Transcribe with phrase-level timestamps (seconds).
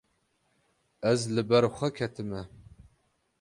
[1.11, 2.41] Ez li ber xwe ketime.